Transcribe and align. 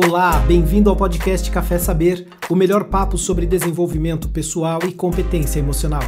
Olá, 0.00 0.38
bem-vindo 0.46 0.88
ao 0.88 0.94
podcast 0.94 1.50
Café 1.50 1.76
Saber, 1.76 2.28
o 2.48 2.54
melhor 2.54 2.84
papo 2.84 3.18
sobre 3.18 3.44
desenvolvimento 3.46 4.28
pessoal 4.28 4.78
e 4.86 4.92
competência 4.92 5.58
emocional. 5.58 6.04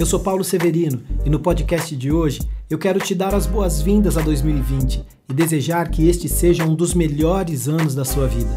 Eu 0.00 0.06
sou 0.06 0.18
Paulo 0.18 0.42
Severino 0.42 1.02
e 1.22 1.28
no 1.28 1.38
podcast 1.38 1.94
de 1.94 2.10
hoje 2.10 2.40
eu 2.70 2.78
quero 2.78 2.98
te 2.98 3.14
dar 3.14 3.34
as 3.34 3.44
boas-vindas 3.44 4.16
a 4.16 4.22
2020 4.22 5.04
e 5.28 5.34
desejar 5.34 5.90
que 5.90 6.08
este 6.08 6.30
seja 6.30 6.64
um 6.64 6.74
dos 6.74 6.94
melhores 6.94 7.68
anos 7.68 7.94
da 7.94 8.06
sua 8.06 8.26
vida. 8.26 8.48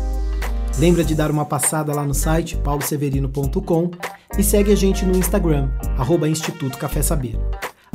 Lembra 0.80 1.04
de 1.04 1.14
dar 1.14 1.30
uma 1.30 1.44
passada 1.44 1.94
lá 1.94 2.06
no 2.06 2.14
site 2.14 2.56
pauloseverino.com 2.56 3.92
e 4.38 4.44
segue 4.44 4.72
a 4.72 4.76
gente 4.78 5.04
no 5.04 5.18
Instagram, 5.18 5.68
arroba 5.98 6.30
Instituto 6.30 6.78
Café 6.78 7.02
Saber. 7.02 7.38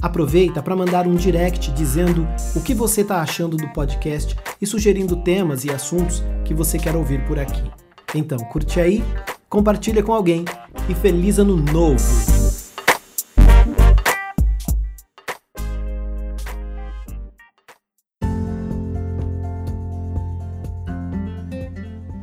Aproveita 0.01 0.63
para 0.63 0.77
mandar 0.77 1.07
um 1.07 1.15
direct 1.15 1.73
dizendo 1.73 2.27
o 2.55 2.61
que 2.61 2.75
você 2.75 3.01
está 3.01 3.21
achando 3.21 3.57
do 3.57 3.69
podcast 3.73 4.37
e 4.61 4.67
sugerindo 4.67 5.17
temas 5.17 5.65
e 5.65 5.71
assuntos 5.71 6.23
que 6.45 6.53
você 6.53 6.79
quer 6.79 6.95
ouvir 6.95 7.25
por 7.27 7.39
aqui. 7.39 7.63
Então, 8.15 8.39
curte 8.39 8.81
aí, 8.81 9.03
compartilha 9.49 10.03
com 10.03 10.13
alguém 10.13 10.45
e 10.89 10.95
feliz 10.95 11.39
ano 11.39 11.57
novo! 11.57 12.05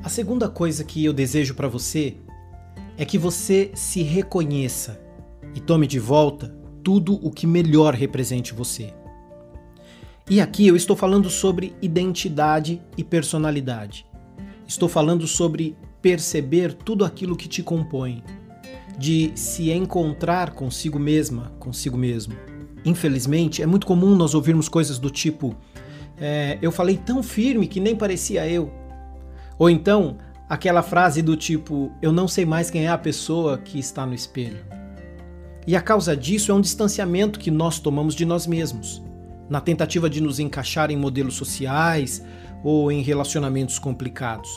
A 0.04 0.10
segunda 0.10 0.50
coisa 0.50 0.84
que 0.84 1.04
eu 1.06 1.14
desejo 1.14 1.56
para 1.56 1.68
você 1.68 2.18
é 2.98 3.06
que 3.06 3.18
você 3.18 3.72
se 3.74 4.04
reconheça 4.04 5.02
e 5.56 5.60
tome 5.60 5.88
de 5.88 6.00
volta 6.00 6.61
tudo 6.84 7.14
o 7.26 7.32
que 7.32 7.48
melhor 7.48 7.94
represente 7.94 8.54
você. 8.54 8.94
E 10.30 10.40
aqui 10.40 10.68
eu 10.68 10.76
estou 10.76 10.96
falando 10.96 11.30
sobre 11.30 11.76
identidade 11.82 12.82
e 12.98 13.04
personalidade. 13.04 14.06
Estou 14.68 14.88
falando 14.88 15.28
sobre 15.28 15.76
perceber 16.02 16.74
tudo 16.74 17.04
aquilo 17.04 17.36
que 17.36 17.48
te 17.48 17.62
compõe, 17.62 18.24
de 18.98 19.32
se 19.36 19.72
encontrar 19.72 20.52
consigo 20.52 20.98
mesma, 20.98 21.52
consigo 21.60 21.98
mesmo. 21.98 22.34
Infelizmente, 22.86 23.62
é 23.62 23.66
muito 23.66 23.86
comum 23.86 24.16
nós 24.16 24.34
ouvirmos 24.34 24.70
coisas 24.70 24.98
do 24.98 25.10
tipo: 25.10 25.56
é, 26.18 26.58
Eu 26.62 26.72
falei 26.72 26.98
tão 26.98 27.22
firme 27.22 27.68
que 27.68 27.80
nem 27.80 27.96
parecia 27.96 28.48
eu. 28.48 28.72
Ou 29.60 29.70
então, 29.70 30.18
aquela 30.50 30.82
frase 30.82 31.22
do 31.22 31.36
tipo: 31.36 31.92
Eu 32.02 32.12
não 32.12 32.28
sei 32.28 32.46
mais 32.46 32.70
quem 32.70 32.86
é 32.86 32.90
a 32.90 32.98
pessoa 32.98 33.58
que 33.58 33.78
está 33.80 34.06
no 34.06 34.14
espelho. 34.14 34.81
E 35.66 35.76
a 35.76 35.82
causa 35.82 36.18
disso 36.18 36.52
é 36.52 36.56
um 36.56 36.62
distanciamento 36.62 37.40
que 37.40 37.52
nós 37.52 37.80
tomamos 37.80 38.16
de 38.16 38.26
nós 38.26 38.48
mesmos, 38.48 39.02
na 39.50 39.62
tentativa 39.62 40.10
de 40.10 40.20
nos 40.20 40.40
encaixar 40.40 40.90
em 40.90 40.98
modelos 40.98 41.36
sociais 41.36 42.24
ou 42.64 42.92
em 42.92 43.02
relacionamentos 43.02 43.78
complicados. 43.78 44.50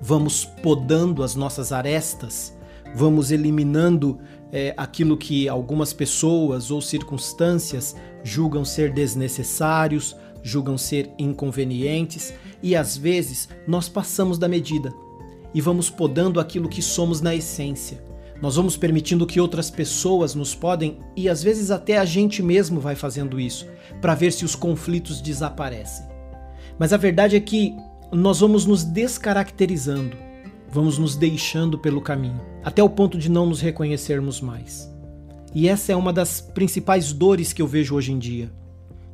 Vamos 0.00 0.44
podando 0.44 1.22
as 1.22 1.34
nossas 1.34 1.72
arestas, 1.72 2.56
vamos 2.94 3.30
eliminando 3.30 4.20
é, 4.52 4.72
aquilo 4.76 5.16
que 5.16 5.48
algumas 5.48 5.92
pessoas 5.92 6.70
ou 6.70 6.80
circunstâncias 6.80 7.96
julgam 8.22 8.64
ser 8.64 8.92
desnecessários, 8.92 10.14
julgam 10.42 10.78
ser 10.78 11.10
inconvenientes 11.18 12.32
e 12.62 12.76
às 12.76 12.96
vezes 12.96 13.48
nós 13.66 13.88
passamos 13.88 14.38
da 14.38 14.46
medida 14.46 14.94
e 15.52 15.60
vamos 15.60 15.90
podando 15.90 16.38
aquilo 16.38 16.68
que 16.68 16.82
somos 16.82 17.20
na 17.20 17.34
essência 17.34 18.00
nós 18.40 18.56
vamos 18.56 18.76
permitindo 18.76 19.26
que 19.26 19.40
outras 19.40 19.70
pessoas 19.70 20.34
nos 20.34 20.54
podem 20.54 20.98
e 21.16 21.28
às 21.28 21.42
vezes 21.42 21.70
até 21.70 21.98
a 21.98 22.04
gente 22.04 22.42
mesmo 22.42 22.80
vai 22.80 22.94
fazendo 22.94 23.40
isso, 23.40 23.66
para 24.00 24.14
ver 24.14 24.32
se 24.32 24.44
os 24.44 24.54
conflitos 24.54 25.20
desaparecem. 25.20 26.06
Mas 26.78 26.92
a 26.92 26.96
verdade 26.96 27.36
é 27.36 27.40
que 27.40 27.74
nós 28.12 28.40
vamos 28.40 28.66
nos 28.66 28.84
descaracterizando, 28.84 30.16
vamos 30.70 30.98
nos 30.98 31.16
deixando 31.16 31.78
pelo 31.78 32.00
caminho, 32.00 32.40
até 32.62 32.82
o 32.82 32.90
ponto 32.90 33.18
de 33.18 33.30
não 33.30 33.46
nos 33.46 33.60
reconhecermos 33.60 34.40
mais. 34.40 34.94
E 35.54 35.68
essa 35.68 35.92
é 35.92 35.96
uma 35.96 36.12
das 36.12 36.40
principais 36.40 37.12
dores 37.12 37.52
que 37.52 37.62
eu 37.62 37.66
vejo 37.66 37.94
hoje 37.94 38.12
em 38.12 38.18
dia. 38.18 38.52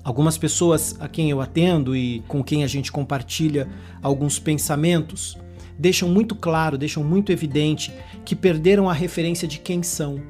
Algumas 0.03 0.37
pessoas 0.37 0.97
a 0.99 1.07
quem 1.07 1.31
eu 1.31 1.41
atendo 1.41 1.95
e 1.95 2.25
com 2.27 2.43
quem 2.43 2.65
a 2.65 2.67
gente 2.67 2.91
compartilha 2.91 3.69
alguns 4.03 4.41
pensamentos 4.41 5.39
deixam 5.79 6.09
muito 6.09 6.35
claro, 6.35 6.79
deixam 6.79 7.03
muito 7.03 7.33
evidente 7.33 7.93
que 8.25 8.37
perderam 8.37 8.89
a 8.89 8.93
referência 8.93 9.47
de 9.47 9.59
quem 9.59 9.83
são. 9.83 10.21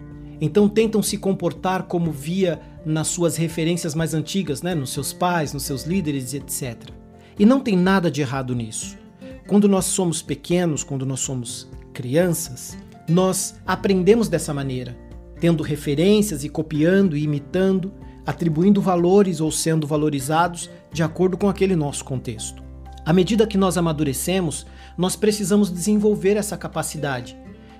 Então 0.40 0.68
tentam 0.68 1.02
se 1.02 1.18
comportar 1.18 1.84
como 1.84 2.10
via 2.10 2.60
nas 2.84 3.08
suas 3.08 3.36
referências 3.36 3.94
mais 3.94 4.12
antigas, 4.12 4.62
né? 4.62 4.74
nos 4.74 4.90
seus 4.90 5.12
pais, 5.12 5.52
nos 5.52 5.62
seus 5.62 5.84
líderes, 5.84 6.34
etc. 6.34 6.90
E 7.38 7.46
não 7.46 7.60
tem 7.60 7.76
nada 7.76 8.10
de 8.10 8.20
errado 8.20 8.54
nisso. 8.54 8.98
Quando 9.46 9.68
nós 9.68 9.84
somos 9.84 10.20
pequenos, 10.20 10.82
quando 10.82 11.06
nós 11.06 11.20
somos 11.20 11.68
crianças, 11.92 12.76
nós 13.08 13.54
aprendemos 13.66 14.28
dessa 14.28 14.54
maneira, 14.54 14.96
tendo 15.38 15.62
referências 15.62 16.44
e 16.44 16.48
copiando 16.48 17.16
e 17.16 17.22
imitando, 17.22 17.92
atribuindo 18.26 18.80
valores 18.80 19.40
ou 19.40 19.50
sendo 19.50 19.86
valorizados 19.86 20.70
de 20.92 21.02
acordo 21.02 21.36
com 21.36 21.48
aquele 21.48 21.74
nosso 21.74 22.04
contexto. 22.04 22.62
À 23.04 23.12
medida 23.12 23.46
que 23.46 23.58
nós 23.58 23.76
amadurecemos, 23.76 24.64
nós 24.96 25.16
precisamos 25.16 25.70
desenvolver 25.70 26.36
essa 26.36 26.56
capacidade 26.56 27.36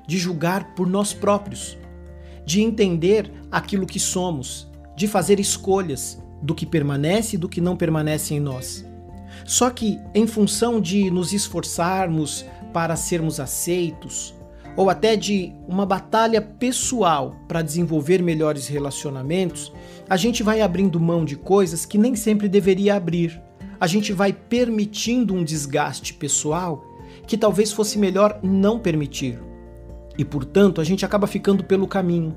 de 0.07 0.19
julgar 0.19 0.75
por 0.75 0.89
nós 0.89 1.13
próprios, 1.13 1.77
de 2.45 2.61
entender 2.61 3.33
aquilo 3.51 3.87
que 3.87 4.01
somos, 4.01 4.69
de 4.97 5.07
fazer 5.07 5.39
escolhas 5.39 6.23
do 6.43 6.55
que 6.55 6.67
permanece 6.67 7.37
e 7.37 7.39
do 7.39 7.49
que 7.49 7.61
não 7.61 7.77
permanece 7.77 8.35
em 8.35 8.41
nós. 8.41 8.85
Só 9.45 9.71
que, 9.71 9.99
em 10.15 10.27
função 10.27 10.81
de 10.81 11.11
nos 11.11 11.33
esforçarmos 11.33 12.45
para 12.73 12.97
sermos 12.97 13.41
aceitos, 13.41 14.35
ou 14.77 14.89
até 14.89 15.17
de 15.17 15.53
uma 15.69 15.85
batalha 15.85 16.41
pessoal 16.41 17.37
para 17.47 17.63
desenvolver 17.63 18.23
melhores 18.23 18.67
relacionamentos, 18.67 19.73
a 20.09 20.17
gente 20.17 20.43
vai 20.43 20.61
abrindo 20.61 20.99
mão 21.01 21.25
de 21.25 21.37
coisas 21.37 21.85
que 21.85 21.99
nem 21.99 22.17
sempre 22.17 22.49
deveria 22.49 22.95
abrir. 22.95 23.41
A 23.79 23.87
gente 23.87 24.13
vai 24.13 24.33
permitindo 24.33 25.35
um 25.35 25.45
desgaste 25.45 26.15
pessoal 26.15 26.85
que 27.33 27.39
talvez 27.39 27.73
fosse 27.73 27.99
melhor 27.99 28.39
não 28.43 28.79
permitir. 28.79 29.41
E 30.19 30.23
portanto, 30.23 30.83
a 30.83 30.85
gente 30.85 31.03
acaba 31.03 31.27
ficando 31.27 31.65
pelo 31.65 31.89
caminho. 31.89 32.37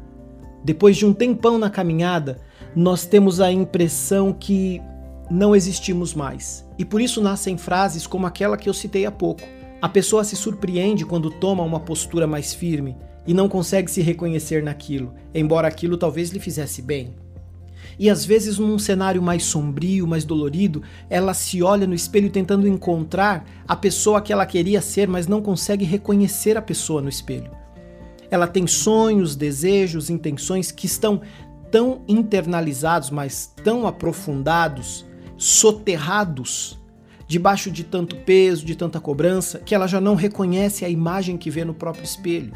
Depois 0.64 0.96
de 0.96 1.06
um 1.06 1.12
tempão 1.12 1.58
na 1.58 1.70
caminhada, 1.70 2.40
nós 2.74 3.06
temos 3.06 3.42
a 3.42 3.52
impressão 3.52 4.32
que 4.32 4.82
não 5.30 5.54
existimos 5.54 6.14
mais. 6.14 6.66
E 6.80 6.86
por 6.86 7.02
isso 7.02 7.20
nascem 7.22 7.58
frases 7.58 8.08
como 8.08 8.26
aquela 8.26 8.56
que 8.56 8.70
eu 8.70 8.74
citei 8.74 9.06
há 9.06 9.12
pouco. 9.12 9.42
A 9.82 9.90
pessoa 9.90 10.24
se 10.24 10.38
surpreende 10.38 11.06
quando 11.06 11.30
toma 11.30 11.62
uma 11.62 11.82
postura 11.82 12.26
mais 12.26 12.54
firme 12.54 12.96
e 13.28 13.34
não 13.34 13.50
consegue 13.50 13.92
se 13.92 14.02
reconhecer 14.02 14.64
naquilo, 14.64 15.14
embora 15.34 15.68
aquilo 15.68 15.98
talvez 15.98 16.30
lhe 16.30 16.40
fizesse 16.40 16.82
bem. 16.82 17.14
E 17.98 18.10
às 18.10 18.26
vezes, 18.26 18.58
num 18.58 18.78
cenário 18.78 19.22
mais 19.22 19.44
sombrio, 19.44 20.08
mais 20.08 20.26
dolorido, 20.26 20.84
ela 21.10 21.34
se 21.34 21.64
olha 21.64 21.88
no 21.88 21.94
espelho 21.94 22.30
tentando 22.30 22.68
encontrar 22.68 23.46
a 23.68 23.76
pessoa 23.76 24.22
que 24.22 24.34
ela 24.34 24.46
queria 24.46 24.82
ser, 24.82 25.08
mas 25.08 25.28
não 25.28 25.42
consegue 25.42 25.86
reconhecer 25.86 26.58
a 26.58 26.62
pessoa 26.62 27.02
no 27.02 27.10
espelho. 27.10 27.52
Ela 28.30 28.48
tem 28.48 28.68
sonhos, 28.68 29.36
desejos, 29.36 30.10
intenções 30.10 30.72
que 30.72 30.86
estão 30.86 31.22
tão 31.72 32.02
internalizados, 32.08 33.10
mas 33.10 33.54
tão 33.64 33.88
aprofundados, 33.88 35.06
soterrados, 35.38 36.80
debaixo 37.28 37.72
de 37.72 37.84
tanto 37.84 38.16
peso, 38.18 38.66
de 38.66 38.76
tanta 38.76 39.00
cobrança, 39.00 39.60
que 39.60 39.74
ela 39.74 39.88
já 39.88 40.00
não 40.00 40.16
reconhece 40.16 40.86
a 40.86 40.90
imagem 40.90 41.38
que 41.38 41.50
vê 41.50 41.66
no 41.66 41.74
próprio 41.74 42.04
espelho. 42.04 42.54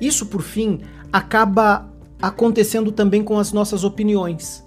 Isso, 0.00 0.26
por 0.26 0.42
fim, 0.42 0.80
acaba 1.12 1.93
acontecendo 2.20 2.92
também 2.92 3.22
com 3.22 3.38
as 3.38 3.52
nossas 3.52 3.84
opiniões. 3.84 4.64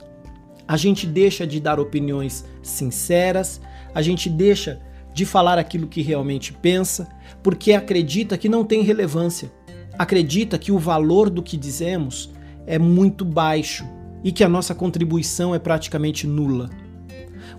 A 0.67 0.75
gente 0.75 1.07
deixa 1.07 1.47
de 1.47 1.59
dar 1.59 1.79
opiniões 1.79 2.45
sinceras, 2.61 3.61
a 3.95 4.01
gente 4.01 4.29
deixa 4.29 4.81
de 5.13 5.25
falar 5.25 5.57
aquilo 5.57 5.87
que 5.87 6.01
realmente 6.01 6.53
pensa, 6.53 7.07
porque 7.41 7.73
acredita 7.73 8.37
que 8.37 8.49
não 8.49 8.63
tem 8.63 8.83
relevância. 8.83 9.51
Acredita 9.97 10.57
que 10.57 10.71
o 10.71 10.77
valor 10.77 11.29
do 11.29 11.41
que 11.41 11.57
dizemos 11.57 12.31
é 12.67 12.77
muito 12.77 13.25
baixo 13.25 13.85
e 14.23 14.31
que 14.31 14.43
a 14.43 14.49
nossa 14.49 14.75
contribuição 14.75 15.55
é 15.55 15.59
praticamente 15.59 16.27
nula. 16.27 16.69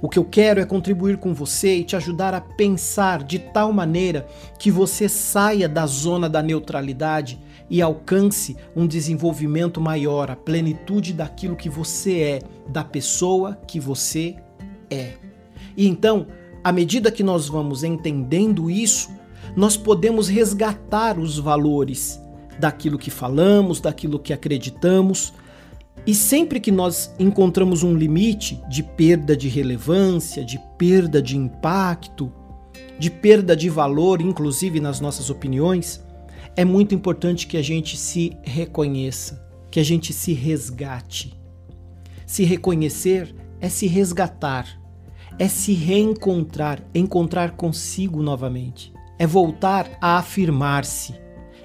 O 0.00 0.08
que 0.08 0.18
eu 0.18 0.24
quero 0.24 0.60
é 0.60 0.64
contribuir 0.64 1.16
com 1.16 1.34
você 1.34 1.76
e 1.76 1.84
te 1.84 1.96
ajudar 1.96 2.32
a 2.32 2.40
pensar 2.40 3.22
de 3.24 3.38
tal 3.38 3.72
maneira 3.72 4.26
que 4.58 4.70
você 4.70 5.08
saia 5.08 5.68
da 5.68 5.86
zona 5.86 6.28
da 6.28 6.42
neutralidade 6.42 7.38
e 7.68 7.82
alcance 7.82 8.56
um 8.74 8.86
desenvolvimento 8.86 9.80
maior, 9.80 10.30
a 10.30 10.36
plenitude 10.36 11.12
daquilo 11.12 11.56
que 11.56 11.68
você 11.68 12.20
é, 12.20 12.42
da 12.68 12.84
pessoa 12.84 13.58
que 13.66 13.80
você 13.80 14.36
é. 14.90 15.12
E 15.76 15.86
então, 15.86 16.26
à 16.62 16.72
medida 16.72 17.10
que 17.10 17.22
nós 17.22 17.48
vamos 17.48 17.84
entendendo 17.84 18.70
isso, 18.70 19.10
nós 19.56 19.76
podemos 19.76 20.28
resgatar 20.28 21.18
os 21.18 21.38
valores 21.38 22.20
daquilo 22.58 22.98
que 22.98 23.10
falamos, 23.10 23.80
daquilo 23.80 24.18
que 24.18 24.32
acreditamos. 24.32 25.32
E 26.08 26.14
sempre 26.14 26.58
que 26.58 26.72
nós 26.72 27.14
encontramos 27.18 27.82
um 27.82 27.94
limite 27.94 28.58
de 28.66 28.82
perda 28.82 29.36
de 29.36 29.46
relevância, 29.46 30.42
de 30.42 30.58
perda 30.78 31.20
de 31.20 31.36
impacto, 31.36 32.32
de 32.98 33.10
perda 33.10 33.54
de 33.54 33.68
valor, 33.68 34.22
inclusive 34.22 34.80
nas 34.80 35.00
nossas 35.00 35.28
opiniões, 35.28 36.02
é 36.56 36.64
muito 36.64 36.94
importante 36.94 37.46
que 37.46 37.58
a 37.58 37.62
gente 37.62 37.98
se 37.98 38.34
reconheça, 38.42 39.46
que 39.70 39.78
a 39.78 39.82
gente 39.82 40.14
se 40.14 40.32
resgate. 40.32 41.38
Se 42.24 42.42
reconhecer 42.42 43.34
é 43.60 43.68
se 43.68 43.86
resgatar, 43.86 44.66
é 45.38 45.46
se 45.46 45.74
reencontrar, 45.74 46.82
encontrar 46.94 47.50
consigo 47.50 48.22
novamente, 48.22 48.94
é 49.18 49.26
voltar 49.26 49.90
a 50.00 50.16
afirmar-se, 50.16 51.12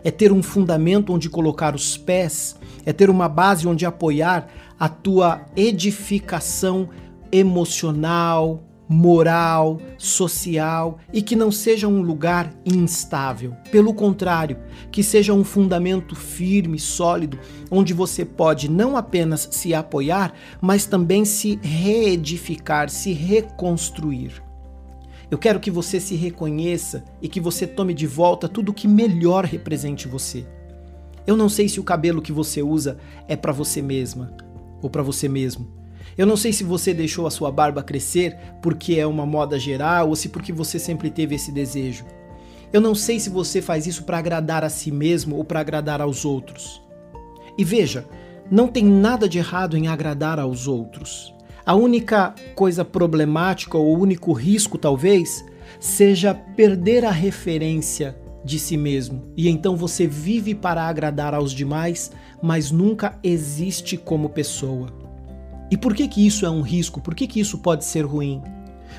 é 0.03 0.11
ter 0.11 0.31
um 0.31 0.43
fundamento 0.43 1.13
onde 1.13 1.29
colocar 1.29 1.75
os 1.75 1.97
pés, 1.97 2.55
é 2.85 2.91
ter 2.91 3.09
uma 3.09 3.29
base 3.29 3.67
onde 3.67 3.85
apoiar 3.85 4.47
a 4.79 4.89
tua 4.89 5.45
edificação 5.55 6.89
emocional, 7.31 8.63
moral, 8.87 9.79
social 9.97 10.99
e 11.11 11.21
que 11.21 11.35
não 11.35 11.51
seja 11.51 11.87
um 11.87 12.01
lugar 12.01 12.53
instável. 12.65 13.55
Pelo 13.71 13.93
contrário, 13.93 14.57
que 14.91 15.01
seja 15.01 15.33
um 15.33 15.43
fundamento 15.43 16.15
firme, 16.15 16.77
sólido, 16.77 17.39
onde 17.71 17.93
você 17.93 18.25
pode 18.25 18.69
não 18.69 18.95
apenas 18.95 19.47
se 19.51 19.73
apoiar, 19.73 20.33
mas 20.61 20.85
também 20.85 21.25
se 21.25 21.59
reedificar, 21.61 22.89
se 22.89 23.13
reconstruir. 23.13 24.43
Eu 25.33 25.37
quero 25.39 25.59
que 25.59 25.71
você 25.71 25.99
se 25.99 26.15
reconheça 26.15 27.03
e 27.19 27.27
que 27.27 27.39
você 27.39 27.65
tome 27.65 27.93
de 27.93 28.05
volta 28.05 28.47
tudo 28.47 28.69
o 28.69 28.73
que 28.73 28.87
melhor 28.87 29.45
represente 29.45 30.07
você. 30.07 30.45
Eu 31.25 31.35
não 31.35 31.49
sei 31.49 31.67
se 31.67 31.79
o 31.79 31.83
cabelo 31.83 32.21
que 32.21 32.31
você 32.31 32.61
usa 32.61 32.97
é 33.27 33.35
para 33.35 33.51
você 33.51 33.81
mesma 33.81 34.37
ou 34.81 34.89
para 34.89 35.01
você 35.01 35.27
mesmo 35.27 35.83
eu 36.17 36.27
não 36.27 36.37
sei 36.37 36.53
se 36.53 36.63
você 36.63 36.93
deixou 36.93 37.25
a 37.25 37.31
sua 37.31 37.51
barba 37.51 37.81
crescer 37.81 38.37
porque 38.61 38.95
é 38.95 39.05
uma 39.05 39.25
moda 39.25 39.57
geral 39.57 40.09
ou 40.09 40.15
se 40.15 40.29
porque 40.29 40.53
você 40.53 40.77
sempre 40.77 41.09
teve 41.09 41.35
esse 41.35 41.51
desejo. 41.51 42.05
Eu 42.71 42.81
não 42.81 42.95
sei 42.95 43.19
se 43.19 43.29
você 43.29 43.61
faz 43.61 43.87
isso 43.87 44.03
para 44.03 44.17
agradar 44.17 44.63
a 44.63 44.69
si 44.69 44.91
mesmo 44.91 45.35
ou 45.35 45.43
para 45.43 45.59
agradar 45.59 46.01
aos 46.01 46.25
outros. 46.25 46.81
E 47.57 47.63
veja, 47.63 48.05
não 48.49 48.67
tem 48.67 48.83
nada 48.83 49.27
de 49.27 49.37
errado 49.37 49.77
em 49.77 49.87
agradar 49.87 50.39
aos 50.39 50.67
outros. 50.67 51.32
A 51.65 51.73
única 51.75 52.35
coisa 52.55 52.83
problemática 52.83 53.77
ou 53.77 53.95
o 53.95 53.99
único 53.99 54.33
risco, 54.33 54.77
talvez, 54.77 55.45
seja 55.79 56.33
perder 56.33 57.05
a 57.05 57.11
referência 57.11 58.17
de 58.43 58.59
si 58.59 58.75
mesmo. 58.75 59.23
E 59.37 59.47
então 59.47 59.77
você 59.77 60.05
vive 60.05 60.53
para 60.53 60.83
agradar 60.83 61.33
aos 61.33 61.53
demais, 61.53 62.11
mas 62.41 62.69
nunca 62.69 63.17
existe 63.23 63.95
como 63.95 64.27
pessoa. 64.27 64.87
E 65.71 65.77
por 65.77 65.95
que 65.95 66.05
que 66.09 66.27
isso 66.27 66.45
é 66.45 66.49
um 66.49 66.61
risco? 66.61 66.99
Por 66.99 67.15
que 67.15 67.25
que 67.25 67.39
isso 67.39 67.57
pode 67.59 67.85
ser 67.85 68.01
ruim? 68.01 68.41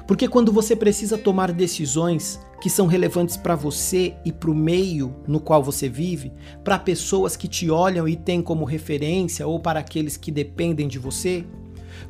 Porque 0.07 0.27
quando 0.27 0.51
você 0.51 0.75
precisa 0.75 1.19
tomar 1.19 1.53
decisões 1.53 2.41
que 2.63 2.71
são 2.71 2.87
relevantes 2.87 3.37
para 3.37 3.55
você 3.55 4.15
e 4.25 4.33
para 4.33 4.51
o 4.51 4.55
meio 4.55 5.15
no 5.29 5.39
qual 5.39 5.63
você 5.63 5.87
vive, 5.87 6.33
para 6.65 6.79
pessoas 6.79 7.37
que 7.37 7.47
te 7.47 7.71
olham 7.71 8.09
e 8.09 8.17
têm 8.17 8.41
como 8.41 8.65
referência 8.65 9.47
ou 9.47 9.61
para 9.61 9.81
aqueles 9.81 10.17
que 10.17 10.31
dependem 10.31 10.89
de 10.89 10.99
você, 10.99 11.45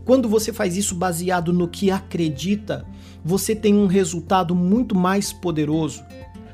quando 0.05 0.29
você 0.29 0.53
faz 0.53 0.77
isso 0.77 0.95
baseado 0.95 1.53
no 1.53 1.69
que 1.69 1.91
acredita, 1.91 2.87
você 3.25 3.55
tem 3.55 3.75
um 3.75 3.87
resultado 3.87 4.55
muito 4.55 4.95
mais 4.95 5.33
poderoso 5.33 6.03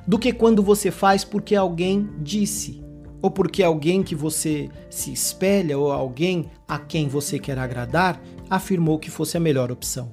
do 0.06 0.19
que 0.19 0.32
quando 0.32 0.62
você 0.62 0.91
faz 0.91 1.25
porque 1.25 1.55
alguém 1.55 2.09
disse 2.19 2.82
ou 3.23 3.31
porque 3.31 3.62
alguém 3.62 4.03
que 4.03 4.15
você 4.15 4.71
se 4.88 5.12
espelha 5.12 5.79
ou 5.79 5.93
alguém 5.93 6.50
a 6.67 6.79
quem 6.79 7.09
você 7.09 7.38
quer 7.38 7.59
agradar 7.59 8.21
afirmou 8.49 8.99
que 8.99 9.11
fosse 9.11 9.37
a 9.37 9.41
melhor 9.41 9.71
opção. 9.71 10.11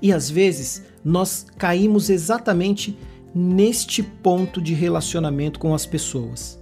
E 0.00 0.12
às 0.12 0.30
vezes 0.30 0.82
nós 1.04 1.46
caímos 1.56 2.10
exatamente 2.10 2.96
neste 3.34 4.02
ponto 4.02 4.60
de 4.60 4.74
relacionamento 4.74 5.58
com 5.58 5.74
as 5.74 5.86
pessoas. 5.86 6.61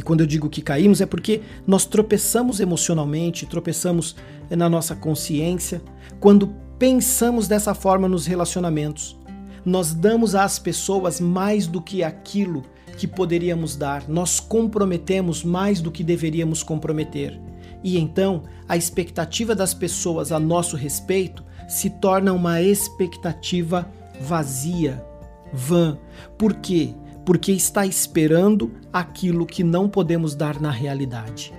E 0.00 0.02
quando 0.02 0.22
eu 0.22 0.26
digo 0.26 0.48
que 0.48 0.62
caímos 0.62 1.02
é 1.02 1.04
porque 1.04 1.42
nós 1.66 1.84
tropeçamos 1.84 2.58
emocionalmente, 2.58 3.44
tropeçamos 3.44 4.16
na 4.48 4.66
nossa 4.66 4.96
consciência 4.96 5.82
quando 6.18 6.54
pensamos 6.78 7.46
dessa 7.46 7.74
forma 7.74 8.08
nos 8.08 8.24
relacionamentos. 8.24 9.14
Nós 9.62 9.92
damos 9.92 10.34
às 10.34 10.58
pessoas 10.58 11.20
mais 11.20 11.66
do 11.66 11.82
que 11.82 12.02
aquilo 12.02 12.62
que 12.96 13.06
poderíamos 13.06 13.76
dar, 13.76 14.08
nós 14.08 14.40
comprometemos 14.40 15.44
mais 15.44 15.82
do 15.82 15.90
que 15.90 16.02
deveríamos 16.02 16.62
comprometer. 16.62 17.38
E 17.84 17.98
então, 17.98 18.44
a 18.66 18.78
expectativa 18.78 19.54
das 19.54 19.74
pessoas 19.74 20.32
a 20.32 20.40
nosso 20.40 20.76
respeito 20.76 21.44
se 21.68 21.90
torna 21.90 22.32
uma 22.32 22.62
expectativa 22.62 23.86
vazia, 24.18 25.04
vã. 25.52 25.98
Por 26.38 26.54
quê? 26.54 26.94
Porque 27.24 27.52
está 27.52 27.86
esperando 27.86 28.72
aquilo 28.92 29.46
que 29.46 29.62
não 29.62 29.88
podemos 29.88 30.34
dar 30.34 30.60
na 30.60 30.70
realidade. 30.70 31.52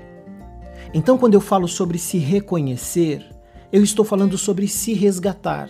Então, 0.94 1.18
quando 1.18 1.36
eu 1.36 1.42
falo 1.42 1.68
sobre 1.68 1.98
se 1.98 2.18
reconhecer, 2.18 3.26
eu 3.72 3.84
estou 3.84 4.04
falando 4.04 4.38
sobre 4.38 4.68
se 4.68 4.94
resgatar. 4.94 5.70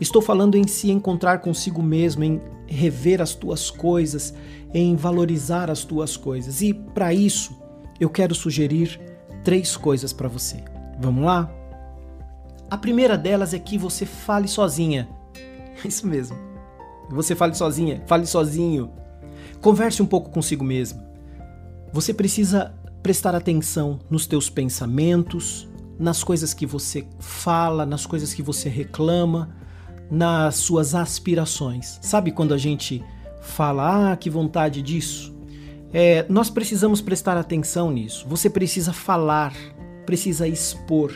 Estou 0.00 0.22
falando 0.22 0.56
em 0.56 0.66
se 0.66 0.90
encontrar 0.90 1.40
consigo 1.40 1.82
mesmo, 1.82 2.24
em 2.24 2.40
rever 2.66 3.20
as 3.20 3.34
tuas 3.34 3.70
coisas, 3.70 4.34
em 4.72 4.96
valorizar 4.96 5.70
as 5.70 5.84
tuas 5.84 6.16
coisas. 6.16 6.62
E 6.62 6.72
para 6.72 7.12
isso, 7.12 7.56
eu 8.00 8.08
quero 8.08 8.34
sugerir 8.34 8.98
três 9.44 9.76
coisas 9.76 10.12
para 10.12 10.28
você. 10.28 10.64
Vamos 10.98 11.24
lá? 11.24 11.50
A 12.70 12.78
primeira 12.78 13.18
delas 13.18 13.52
é 13.52 13.58
que 13.58 13.76
você 13.76 14.06
fale 14.06 14.48
sozinha. 14.48 15.08
Isso 15.84 16.06
mesmo. 16.06 16.36
Você 17.10 17.34
fale 17.34 17.54
sozinha, 17.54 18.02
fale 18.06 18.26
sozinho. 18.26 18.90
Converse 19.60 20.02
um 20.02 20.06
pouco 20.06 20.30
consigo 20.30 20.64
mesmo. 20.64 21.02
Você 21.92 22.14
precisa 22.14 22.74
prestar 23.02 23.34
atenção 23.34 24.00
nos 24.08 24.26
teus 24.26 24.48
pensamentos, 24.48 25.68
nas 25.98 26.24
coisas 26.24 26.54
que 26.54 26.66
você 26.66 27.06
fala, 27.18 27.84
nas 27.84 28.06
coisas 28.06 28.32
que 28.32 28.42
você 28.42 28.68
reclama, 28.68 29.54
nas 30.10 30.56
suas 30.56 30.94
aspirações. 30.94 31.98
Sabe 32.02 32.32
quando 32.32 32.54
a 32.54 32.58
gente 32.58 33.02
fala, 33.40 34.12
ah, 34.12 34.16
que 34.16 34.30
vontade 34.30 34.82
disso? 34.82 35.34
É, 35.92 36.24
nós 36.28 36.48
precisamos 36.48 37.00
prestar 37.00 37.36
atenção 37.36 37.90
nisso. 37.90 38.26
Você 38.28 38.48
precisa 38.48 38.92
falar, 38.92 39.54
precisa 40.06 40.48
expor, 40.48 41.12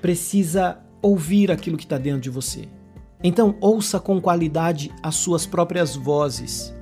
precisa 0.00 0.78
ouvir 1.00 1.50
aquilo 1.50 1.76
que 1.76 1.84
está 1.84 1.98
dentro 1.98 2.20
de 2.20 2.30
você. 2.30 2.68
Então, 3.22 3.56
ouça 3.60 3.98
com 3.98 4.20
qualidade 4.20 4.92
as 5.02 5.16
suas 5.16 5.44
próprias 5.44 5.96
vozes. 5.96 6.72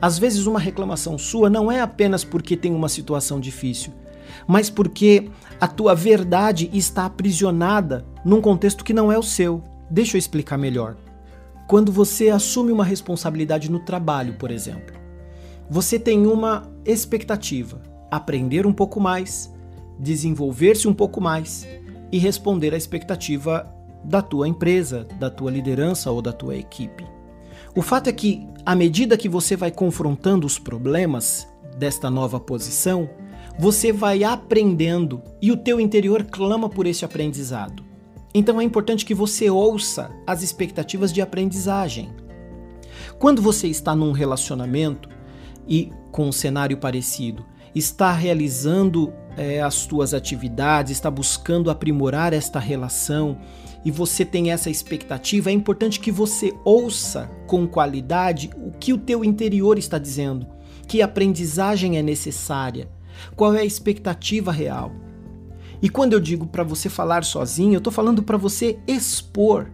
Às 0.00 0.18
vezes, 0.18 0.46
uma 0.46 0.58
reclamação 0.58 1.16
sua 1.16 1.48
não 1.48 1.70
é 1.70 1.80
apenas 1.80 2.24
porque 2.24 2.56
tem 2.56 2.74
uma 2.74 2.88
situação 2.88 3.40
difícil, 3.40 3.92
mas 4.46 4.68
porque 4.68 5.30
a 5.60 5.66
tua 5.66 5.94
verdade 5.94 6.70
está 6.72 7.06
aprisionada 7.06 8.04
num 8.24 8.40
contexto 8.40 8.84
que 8.84 8.92
não 8.92 9.10
é 9.10 9.18
o 9.18 9.22
seu. 9.22 9.62
Deixa 9.90 10.16
eu 10.16 10.18
explicar 10.18 10.58
melhor. 10.58 10.96
Quando 11.66 11.92
você 11.92 12.30
assume 12.30 12.72
uma 12.72 12.84
responsabilidade 12.84 13.70
no 13.70 13.80
trabalho, 13.80 14.34
por 14.34 14.50
exemplo, 14.50 14.94
você 15.68 15.98
tem 15.98 16.26
uma 16.26 16.70
expectativa: 16.84 17.80
aprender 18.10 18.66
um 18.66 18.72
pouco 18.72 19.00
mais, 19.00 19.52
desenvolver-se 19.98 20.88
um 20.88 20.94
pouco 20.94 21.20
mais 21.20 21.66
e 22.12 22.18
responder 22.18 22.74
à 22.74 22.76
expectativa 22.76 23.72
da 24.04 24.22
tua 24.22 24.48
empresa, 24.48 25.06
da 25.18 25.30
tua 25.30 25.50
liderança 25.50 26.10
ou 26.10 26.22
da 26.22 26.32
tua 26.32 26.56
equipe. 26.56 27.06
O 27.74 27.82
fato 27.82 28.08
é 28.08 28.12
que, 28.12 28.46
à 28.64 28.74
medida 28.74 29.16
que 29.16 29.28
você 29.28 29.56
vai 29.56 29.70
confrontando 29.70 30.46
os 30.46 30.58
problemas 30.58 31.48
desta 31.76 32.10
nova 32.10 32.40
posição, 32.40 33.08
você 33.58 33.92
vai 33.92 34.24
aprendendo 34.24 35.22
e 35.40 35.52
o 35.52 35.56
teu 35.56 35.80
interior 35.80 36.24
clama 36.24 36.68
por 36.68 36.86
esse 36.86 37.04
aprendizado. 37.04 37.84
Então 38.32 38.60
é 38.60 38.64
importante 38.64 39.04
que 39.04 39.14
você 39.14 39.50
ouça 39.50 40.10
as 40.26 40.42
expectativas 40.42 41.12
de 41.12 41.20
aprendizagem. 41.20 42.10
Quando 43.18 43.42
você 43.42 43.68
está 43.68 43.94
num 43.94 44.12
relacionamento 44.12 45.08
e 45.66 45.92
com 46.10 46.28
um 46.28 46.32
cenário 46.32 46.76
parecido, 46.76 47.44
está 47.74 48.12
realizando 48.12 49.12
é, 49.36 49.60
as 49.60 49.74
suas 49.74 50.14
atividades, 50.14 50.92
está 50.92 51.10
buscando 51.10 51.70
aprimorar 51.70 52.32
esta 52.32 52.58
relação 52.58 53.38
e 53.84 53.90
você 53.90 54.24
tem 54.24 54.50
essa 54.52 54.68
expectativa, 54.68 55.50
é 55.50 55.52
importante 55.52 56.00
que 56.00 56.12
você 56.12 56.52
ouça 56.64 57.30
com 57.46 57.66
qualidade 57.66 58.50
o 58.56 58.72
que 58.72 58.92
o 58.92 58.98
teu 58.98 59.24
interior 59.24 59.78
está 59.78 59.98
dizendo, 59.98 60.46
que 60.86 61.00
aprendizagem 61.00 61.96
é 61.96 62.02
necessária, 62.02 62.88
qual 63.34 63.54
é 63.54 63.60
a 63.60 63.64
expectativa 63.64 64.52
real. 64.52 64.92
E 65.82 65.88
quando 65.88 66.12
eu 66.12 66.20
digo 66.20 66.46
para 66.46 66.62
você 66.62 66.90
falar 66.90 67.24
sozinho, 67.24 67.74
eu 67.74 67.78
estou 67.78 67.92
falando 67.92 68.22
para 68.22 68.36
você 68.36 68.78
expor, 68.86 69.70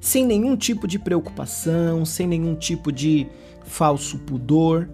sem 0.00 0.24
nenhum 0.24 0.56
tipo 0.56 0.86
de 0.86 0.98
preocupação, 0.98 2.04
sem 2.04 2.26
nenhum 2.26 2.54
tipo 2.54 2.92
de 2.92 3.26
falso 3.64 4.18
pudor, 4.20 4.88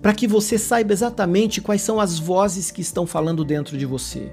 para 0.00 0.14
que 0.14 0.26
você 0.26 0.58
saiba 0.58 0.92
exatamente 0.92 1.60
quais 1.60 1.82
são 1.82 2.00
as 2.00 2.18
vozes 2.18 2.70
que 2.70 2.80
estão 2.80 3.06
falando 3.06 3.44
dentro 3.44 3.76
de 3.76 3.86
você, 3.86 4.32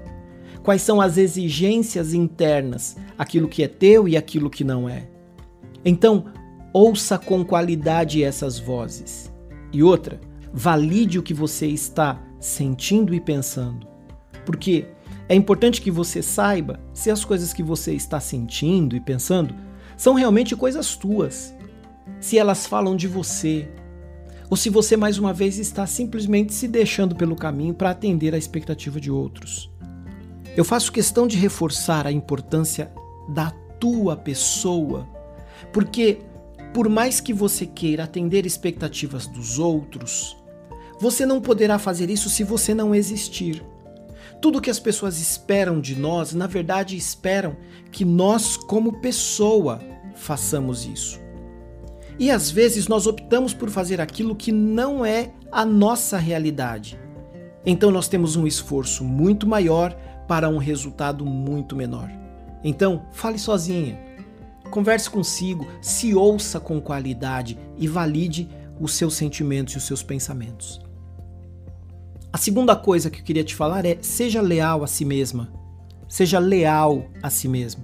quais 0.62 0.82
são 0.82 1.00
as 1.00 1.16
exigências 1.16 2.14
internas, 2.14 2.96
aquilo 3.18 3.48
que 3.48 3.62
é 3.62 3.68
teu 3.68 4.08
e 4.08 4.16
aquilo 4.16 4.50
que 4.50 4.64
não 4.64 4.88
é. 4.88 5.08
Então, 5.84 6.26
ouça 6.72 7.18
com 7.18 7.44
qualidade 7.44 8.22
essas 8.22 8.58
vozes. 8.58 9.32
E 9.72 9.82
outra, 9.82 10.20
valide 10.52 11.18
o 11.18 11.22
que 11.22 11.34
você 11.34 11.66
está 11.66 12.20
sentindo 12.38 13.14
e 13.14 13.20
pensando. 13.20 13.86
Porque 14.44 14.86
é 15.28 15.34
importante 15.34 15.80
que 15.80 15.90
você 15.90 16.22
saiba 16.22 16.80
se 16.92 17.10
as 17.10 17.24
coisas 17.24 17.52
que 17.52 17.62
você 17.62 17.92
está 17.92 18.18
sentindo 18.18 18.96
e 18.96 19.00
pensando 19.00 19.54
são 19.96 20.14
realmente 20.14 20.56
coisas 20.56 20.96
tuas. 20.96 21.54
Se 22.20 22.36
elas 22.36 22.66
falam 22.66 22.96
de 22.96 23.06
você, 23.06 23.68
ou 24.50 24.56
se 24.56 24.68
você 24.68 24.96
mais 24.96 25.18
uma 25.18 25.32
vez 25.32 25.58
está 25.58 25.86
simplesmente 25.86 26.52
se 26.52 26.66
deixando 26.66 27.14
pelo 27.14 27.36
caminho 27.36 27.72
para 27.72 27.90
atender 27.90 28.34
à 28.34 28.38
expectativa 28.38 29.00
de 29.00 29.10
outros. 29.10 29.69
Eu 30.56 30.64
faço 30.64 30.92
questão 30.92 31.26
de 31.26 31.36
reforçar 31.36 32.06
a 32.06 32.12
importância 32.12 32.92
da 33.28 33.50
tua 33.78 34.16
pessoa, 34.16 35.08
porque 35.72 36.18
por 36.74 36.88
mais 36.88 37.20
que 37.20 37.32
você 37.32 37.66
queira 37.66 38.04
atender 38.04 38.46
expectativas 38.46 39.26
dos 39.26 39.58
outros, 39.58 40.36
você 40.98 41.24
não 41.24 41.40
poderá 41.40 41.78
fazer 41.78 42.10
isso 42.10 42.28
se 42.28 42.44
você 42.44 42.74
não 42.74 42.94
existir. 42.94 43.64
Tudo 44.40 44.60
que 44.60 44.70
as 44.70 44.78
pessoas 44.78 45.18
esperam 45.18 45.80
de 45.80 45.96
nós, 45.96 46.32
na 46.32 46.46
verdade, 46.46 46.96
esperam 46.96 47.56
que 47.90 48.04
nós, 48.04 48.56
como 48.56 49.00
pessoa, 49.00 49.80
façamos 50.14 50.84
isso. 50.84 51.20
E 52.18 52.30
às 52.30 52.50
vezes 52.50 52.86
nós 52.86 53.06
optamos 53.06 53.54
por 53.54 53.70
fazer 53.70 54.00
aquilo 54.00 54.36
que 54.36 54.52
não 54.52 55.04
é 55.04 55.32
a 55.50 55.64
nossa 55.64 56.18
realidade. 56.18 56.98
Então 57.64 57.90
nós 57.90 58.08
temos 58.08 58.36
um 58.36 58.46
esforço 58.46 59.04
muito 59.04 59.46
maior 59.46 59.96
para 60.30 60.48
um 60.48 60.58
resultado 60.58 61.26
muito 61.26 61.74
menor. 61.74 62.08
Então, 62.62 63.04
fale 63.10 63.36
sozinha. 63.36 63.98
Converse 64.70 65.10
consigo, 65.10 65.66
se 65.82 66.14
ouça 66.14 66.60
com 66.60 66.80
qualidade 66.80 67.58
e 67.76 67.88
valide 67.88 68.48
os 68.78 68.94
seus 68.94 69.14
sentimentos 69.14 69.74
e 69.74 69.78
os 69.78 69.82
seus 69.82 70.04
pensamentos. 70.04 70.80
A 72.32 72.38
segunda 72.38 72.76
coisa 72.76 73.10
que 73.10 73.18
eu 73.18 73.24
queria 73.24 73.42
te 73.42 73.56
falar 73.56 73.84
é: 73.84 73.98
seja 74.02 74.40
leal 74.40 74.84
a 74.84 74.86
si 74.86 75.04
mesma. 75.04 75.52
Seja 76.06 76.38
leal 76.38 77.06
a 77.20 77.28
si 77.28 77.48
mesmo. 77.48 77.82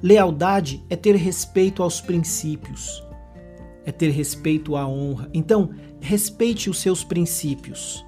Lealdade 0.00 0.80
é 0.88 0.94
ter 0.94 1.16
respeito 1.16 1.82
aos 1.82 2.00
princípios 2.00 3.02
é 3.84 3.90
ter 3.90 4.10
respeito 4.10 4.76
à 4.76 4.86
honra. 4.86 5.30
Então, 5.32 5.70
respeite 5.98 6.68
os 6.68 6.78
seus 6.78 7.02
princípios. 7.02 8.04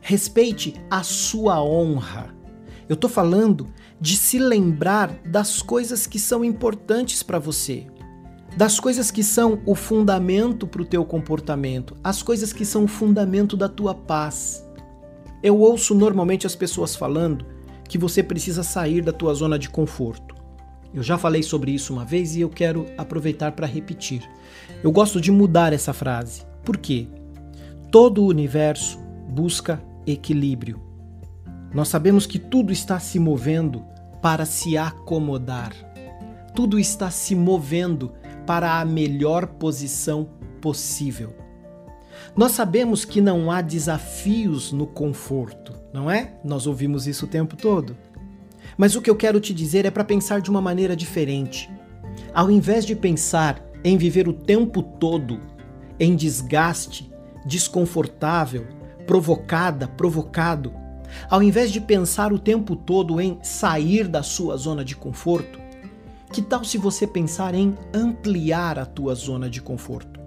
Respeite 0.00 0.74
a 0.90 1.04
sua 1.04 1.62
honra. 1.62 2.41
Eu 2.92 2.94
estou 2.94 3.08
falando 3.08 3.68
de 3.98 4.18
se 4.18 4.38
lembrar 4.38 5.18
das 5.24 5.62
coisas 5.62 6.06
que 6.06 6.18
são 6.18 6.44
importantes 6.44 7.22
para 7.22 7.38
você, 7.38 7.86
das 8.54 8.78
coisas 8.78 9.10
que 9.10 9.24
são 9.24 9.62
o 9.64 9.74
fundamento 9.74 10.66
para 10.66 10.82
o 10.82 10.84
teu 10.84 11.02
comportamento, 11.02 11.96
as 12.04 12.22
coisas 12.22 12.52
que 12.52 12.66
são 12.66 12.84
o 12.84 12.86
fundamento 12.86 13.56
da 13.56 13.66
tua 13.66 13.94
paz. 13.94 14.62
Eu 15.42 15.58
ouço 15.58 15.94
normalmente 15.94 16.46
as 16.46 16.54
pessoas 16.54 16.94
falando 16.94 17.46
que 17.88 17.96
você 17.96 18.22
precisa 18.22 18.62
sair 18.62 19.00
da 19.00 19.10
tua 19.10 19.32
zona 19.32 19.58
de 19.58 19.70
conforto. 19.70 20.34
Eu 20.92 21.02
já 21.02 21.16
falei 21.16 21.42
sobre 21.42 21.70
isso 21.70 21.94
uma 21.94 22.04
vez 22.04 22.36
e 22.36 22.42
eu 22.42 22.50
quero 22.50 22.84
aproveitar 22.98 23.52
para 23.52 23.66
repetir. 23.66 24.20
Eu 24.84 24.92
gosto 24.92 25.18
de 25.18 25.32
mudar 25.32 25.72
essa 25.72 25.94
frase. 25.94 26.42
Por 26.62 26.76
quê? 26.76 27.08
Todo 27.90 28.22
o 28.22 28.28
universo 28.28 28.98
busca 29.30 29.82
equilíbrio. 30.06 30.91
Nós 31.74 31.88
sabemos 31.88 32.26
que 32.26 32.38
tudo 32.38 32.72
está 32.72 32.98
se 33.00 33.18
movendo 33.18 33.84
para 34.20 34.44
se 34.44 34.76
acomodar. 34.76 35.72
Tudo 36.54 36.78
está 36.78 37.10
se 37.10 37.34
movendo 37.34 38.12
para 38.46 38.80
a 38.80 38.84
melhor 38.84 39.46
posição 39.46 40.28
possível. 40.60 41.34
Nós 42.36 42.52
sabemos 42.52 43.04
que 43.04 43.20
não 43.20 43.50
há 43.50 43.60
desafios 43.60 44.72
no 44.72 44.86
conforto, 44.86 45.74
não 45.92 46.10
é? 46.10 46.34
Nós 46.44 46.66
ouvimos 46.66 47.06
isso 47.06 47.24
o 47.24 47.28
tempo 47.28 47.56
todo. 47.56 47.96
Mas 48.76 48.94
o 48.94 49.02
que 49.02 49.10
eu 49.10 49.16
quero 49.16 49.40
te 49.40 49.52
dizer 49.52 49.84
é 49.84 49.90
para 49.90 50.04
pensar 50.04 50.40
de 50.40 50.50
uma 50.50 50.60
maneira 50.60 50.94
diferente. 50.94 51.70
Ao 52.34 52.50
invés 52.50 52.84
de 52.84 52.94
pensar 52.94 53.62
em 53.82 53.96
viver 53.96 54.28
o 54.28 54.32
tempo 54.32 54.82
todo 54.82 55.40
em 55.98 56.14
desgaste, 56.14 57.10
desconfortável, 57.44 58.66
provocada, 59.06 59.88
provocado, 59.88 60.72
ao 61.28 61.42
invés 61.42 61.70
de 61.70 61.80
pensar 61.80 62.32
o 62.32 62.38
tempo 62.38 62.76
todo 62.76 63.20
em 63.20 63.38
sair 63.42 64.08
da 64.08 64.22
sua 64.22 64.56
zona 64.56 64.84
de 64.84 64.96
conforto, 64.96 65.60
que 66.32 66.40
tal 66.40 66.64
se 66.64 66.78
você 66.78 67.06
pensar 67.06 67.54
em 67.54 67.76
ampliar 67.92 68.78
a 68.78 68.86
tua 68.86 69.14
zona 69.14 69.50
de 69.50 69.60
conforto? 69.60 70.18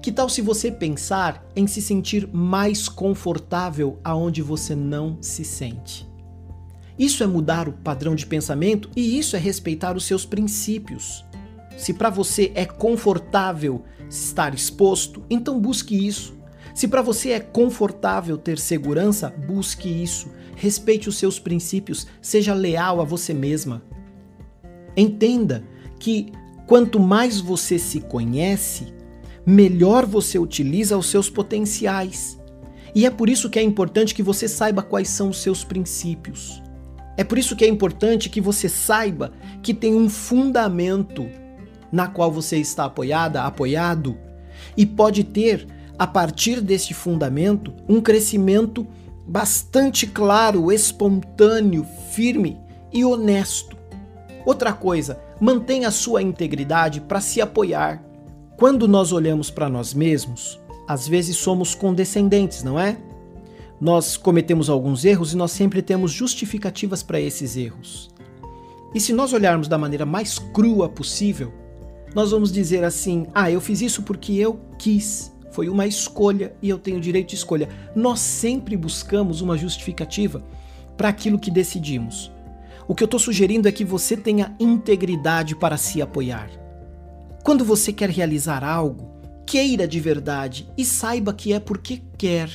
Que 0.00 0.10
tal 0.10 0.28
se 0.28 0.42
você 0.42 0.72
pensar 0.72 1.44
em 1.54 1.66
se 1.66 1.80
sentir 1.80 2.28
mais 2.32 2.88
confortável 2.88 3.98
aonde 4.02 4.42
você 4.42 4.74
não 4.74 5.18
se 5.20 5.44
sente? 5.44 6.10
Isso 6.98 7.22
é 7.22 7.26
mudar 7.26 7.68
o 7.68 7.72
padrão 7.72 8.14
de 8.14 8.26
pensamento 8.26 8.90
e 8.94 9.18
isso 9.18 9.36
é 9.36 9.38
respeitar 9.38 9.96
os 9.96 10.04
seus 10.04 10.24
princípios. 10.24 11.24
Se 11.76 11.94
para 11.94 12.10
você 12.10 12.52
é 12.54 12.66
confortável 12.66 13.82
estar 14.10 14.54
exposto, 14.54 15.22
então 15.30 15.60
busque 15.60 16.06
isso. 16.06 16.34
Se 16.74 16.88
para 16.88 17.02
você 17.02 17.30
é 17.30 17.40
confortável 17.40 18.38
ter 18.38 18.58
segurança, 18.58 19.30
busque 19.30 19.88
isso. 19.88 20.30
Respeite 20.56 21.08
os 21.08 21.16
seus 21.18 21.38
princípios, 21.38 22.06
seja 22.20 22.54
leal 22.54 23.00
a 23.00 23.04
você 23.04 23.34
mesma. 23.34 23.82
Entenda 24.96 25.64
que 25.98 26.32
quanto 26.66 27.00
mais 27.00 27.40
você 27.40 27.78
se 27.78 28.00
conhece, 28.00 28.92
melhor 29.44 30.06
você 30.06 30.38
utiliza 30.38 30.96
os 30.96 31.06
seus 31.06 31.28
potenciais. 31.28 32.40
E 32.94 33.06
é 33.06 33.10
por 33.10 33.28
isso 33.28 33.48
que 33.48 33.58
é 33.58 33.62
importante 33.62 34.14
que 34.14 34.22
você 34.22 34.46
saiba 34.46 34.82
quais 34.82 35.08
são 35.08 35.30
os 35.30 35.42
seus 35.42 35.64
princípios. 35.64 36.62
É 37.16 37.24
por 37.24 37.38
isso 37.38 37.56
que 37.56 37.64
é 37.64 37.68
importante 37.68 38.28
que 38.28 38.40
você 38.40 38.68
saiba 38.68 39.32
que 39.62 39.74
tem 39.74 39.94
um 39.94 40.08
fundamento 40.08 41.28
na 41.90 42.06
qual 42.06 42.32
você 42.32 42.56
está 42.56 42.84
apoiada, 42.84 43.42
apoiado, 43.42 44.16
e 44.76 44.86
pode 44.86 45.24
ter, 45.24 45.66
a 46.02 46.06
partir 46.08 46.60
desse 46.60 46.92
fundamento, 46.92 47.72
um 47.88 48.00
crescimento 48.00 48.84
bastante 49.24 50.04
claro, 50.04 50.72
espontâneo, 50.72 51.86
firme 52.10 52.58
e 52.92 53.04
honesto. 53.04 53.76
Outra 54.44 54.72
coisa, 54.72 55.20
mantenha 55.40 55.86
a 55.86 55.92
sua 55.92 56.20
integridade 56.20 57.00
para 57.00 57.20
se 57.20 57.40
apoiar. 57.40 58.02
Quando 58.56 58.88
nós 58.88 59.12
olhamos 59.12 59.48
para 59.48 59.68
nós 59.68 59.94
mesmos, 59.94 60.60
às 60.88 61.06
vezes 61.06 61.36
somos 61.36 61.72
condescendentes, 61.72 62.64
não 62.64 62.80
é? 62.80 62.96
Nós 63.80 64.16
cometemos 64.16 64.68
alguns 64.68 65.04
erros 65.04 65.32
e 65.32 65.36
nós 65.36 65.52
sempre 65.52 65.82
temos 65.82 66.10
justificativas 66.10 67.00
para 67.00 67.20
esses 67.20 67.56
erros. 67.56 68.10
E 68.92 68.98
se 68.98 69.12
nós 69.12 69.32
olharmos 69.32 69.68
da 69.68 69.78
maneira 69.78 70.04
mais 70.04 70.36
crua 70.36 70.88
possível, 70.88 71.52
nós 72.12 72.32
vamos 72.32 72.50
dizer 72.50 72.82
assim: 72.82 73.28
ah, 73.32 73.48
eu 73.48 73.60
fiz 73.60 73.80
isso 73.80 74.02
porque 74.02 74.32
eu 74.32 74.58
quis, 74.76 75.32
foi 75.52 75.68
uma 75.68 75.86
escolha 75.86 76.54
e 76.60 76.68
eu 76.68 76.78
tenho 76.78 77.00
direito 77.00 77.28
de 77.28 77.36
escolha. 77.36 77.68
Nós 77.94 78.18
sempre 78.20 78.76
buscamos 78.76 79.40
uma 79.40 79.56
justificativa 79.56 80.42
para 80.96 81.08
aquilo 81.08 81.38
que 81.38 81.50
decidimos. 81.50 82.32
O 82.88 82.94
que 82.94 83.02
eu 83.02 83.06
estou 83.06 83.20
sugerindo 83.20 83.68
é 83.68 83.72
que 83.72 83.84
você 83.84 84.16
tenha 84.16 84.54
integridade 84.58 85.54
para 85.54 85.76
se 85.76 86.02
apoiar. 86.02 86.50
Quando 87.44 87.64
você 87.64 87.92
quer 87.92 88.10
realizar 88.10 88.64
algo, 88.64 89.10
queira 89.46 89.86
de 89.86 90.00
verdade 90.00 90.68
e 90.76 90.84
saiba 90.84 91.32
que 91.32 91.52
é 91.52 91.60
porque 91.60 92.02
quer 92.18 92.50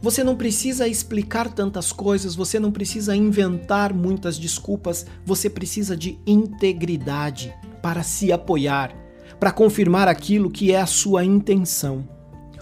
você 0.00 0.22
não 0.22 0.36
precisa 0.36 0.86
explicar 0.86 1.52
tantas 1.52 1.90
coisas, 1.90 2.34
você 2.34 2.60
não 2.60 2.70
precisa 2.70 3.16
inventar 3.16 3.94
muitas 3.94 4.38
desculpas, 4.38 5.06
você 5.24 5.48
precisa 5.48 5.96
de 5.96 6.18
integridade 6.26 7.52
para 7.82 8.02
se 8.02 8.30
apoiar, 8.30 8.94
para 9.38 9.52
confirmar 9.52 10.08
aquilo 10.08 10.50
que 10.50 10.72
é 10.72 10.80
a 10.80 10.86
sua 10.86 11.24
intenção. 11.24 12.08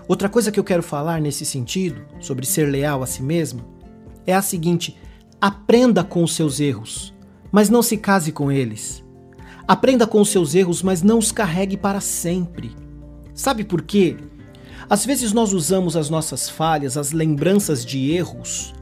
Outra 0.06 0.28
coisa 0.28 0.52
que 0.52 0.60
eu 0.60 0.64
quero 0.64 0.82
falar 0.82 1.20
nesse 1.20 1.44
sentido, 1.44 2.02
sobre 2.20 2.44
ser 2.46 2.68
leal 2.68 3.02
a 3.02 3.06
si 3.06 3.22
mesma, 3.22 3.64
é 4.26 4.34
a 4.34 4.42
seguinte: 4.42 4.96
aprenda 5.40 6.04
com 6.04 6.22
os 6.22 6.34
seus 6.34 6.60
erros, 6.60 7.14
mas 7.50 7.70
não 7.70 7.82
se 7.82 7.96
case 7.96 8.32
com 8.32 8.52
eles. 8.52 9.02
Aprenda 9.66 10.06
com 10.06 10.20
os 10.20 10.28
seus 10.28 10.54
erros, 10.54 10.82
mas 10.82 11.02
não 11.02 11.18
os 11.18 11.32
carregue 11.32 11.76
para 11.76 12.00
sempre. 12.00 12.72
Sabe 13.34 13.64
por 13.64 13.80
quê? 13.80 14.16
Às 14.88 15.06
vezes 15.06 15.32
nós 15.32 15.54
usamos 15.54 15.96
as 15.96 16.10
nossas 16.10 16.50
falhas, 16.50 16.98
as 16.98 17.12
lembranças 17.12 17.84
de 17.84 18.10
erros, 18.10 18.74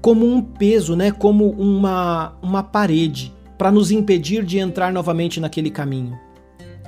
como 0.00 0.26
um 0.26 0.40
peso, 0.40 0.96
né? 0.96 1.10
como 1.10 1.50
uma, 1.50 2.36
uma 2.40 2.62
parede 2.62 3.34
para 3.58 3.70
nos 3.70 3.90
impedir 3.90 4.44
de 4.44 4.58
entrar 4.58 4.92
novamente 4.92 5.38
naquele 5.38 5.70
caminho. 5.70 6.18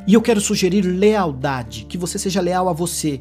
E 0.08 0.14
eu 0.14 0.22
quero 0.22 0.40
sugerir 0.40 0.80
lealdade, 0.80 1.84
que 1.84 1.98
você 1.98 2.18
seja 2.18 2.40
leal 2.40 2.66
a 2.70 2.72
você, 2.72 3.20